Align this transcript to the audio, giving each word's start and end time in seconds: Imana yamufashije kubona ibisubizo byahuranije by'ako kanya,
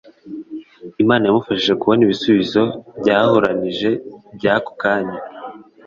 Imana 1.03 1.23
yamufashije 1.25 1.73
kubona 1.81 2.01
ibisubizo 2.03 2.61
byahuranije 2.99 3.89
by'ako 4.35 4.71
kanya, 4.81 5.19